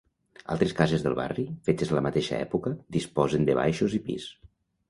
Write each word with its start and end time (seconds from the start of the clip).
Altres 0.53 0.71
cases 0.79 1.03
del 1.07 1.17
barri, 1.19 1.45
fetes 1.69 1.93
a 1.93 1.97
la 1.97 2.03
mateixa 2.07 2.39
època, 2.47 2.75
disposen 2.97 3.49
de 3.51 3.59
baixos 3.63 3.99
i 4.01 4.05
pis. 4.09 4.31